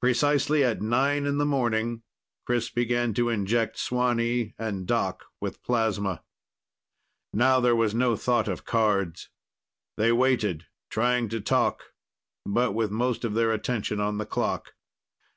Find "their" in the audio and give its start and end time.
13.34-13.50